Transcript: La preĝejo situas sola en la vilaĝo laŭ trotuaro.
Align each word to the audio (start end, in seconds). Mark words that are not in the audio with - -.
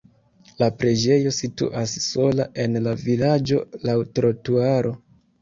La 0.61 0.69
preĝejo 0.77 1.33
situas 1.39 1.93
sola 2.05 2.47
en 2.65 2.81
la 2.87 2.95
vilaĝo 3.03 3.61
laŭ 3.91 3.97
trotuaro. 4.17 4.97